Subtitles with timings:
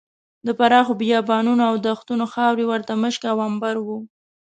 [0.45, 3.97] د پراخو بیابانونو او دښتونو خاورې ورته مشک او عنبر وو.